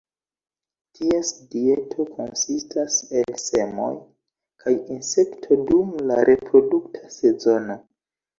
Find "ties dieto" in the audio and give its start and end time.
0.99-2.05